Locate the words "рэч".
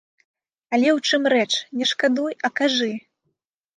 1.35-1.51